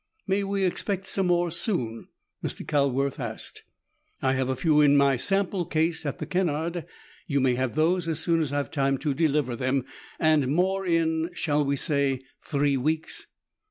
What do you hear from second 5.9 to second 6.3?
at the